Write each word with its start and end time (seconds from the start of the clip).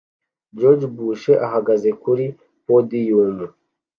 George 0.57 0.87
Bush 0.95 1.25
ahagaze 1.47 1.89
kuri 2.03 2.25
podium 2.65 3.37